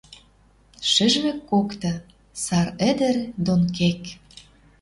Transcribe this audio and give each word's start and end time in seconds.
Шӹжвӹк 0.91 1.39
кокты: 1.49 1.93
сар 2.43 2.67
ӹдӹр 2.89 3.17
дон 3.45 3.61
кек. 3.77 4.01